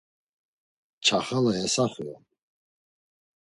Çaxala 1.05 1.51
yasaxi 1.59 2.03
on. 2.13 2.23